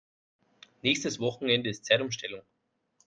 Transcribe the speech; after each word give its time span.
Nächstes 0.81 1.19
Wochenende 1.19 1.69
ist 1.69 1.85
Zeitumstellung. 1.85 2.41